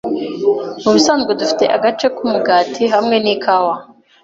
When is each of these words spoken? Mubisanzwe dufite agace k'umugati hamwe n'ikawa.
Mubisanzwe 0.83 1.31
dufite 1.39 1.65
agace 1.75 2.07
k'umugati 2.15 2.83
hamwe 2.93 3.15
n'ikawa. 3.23 3.75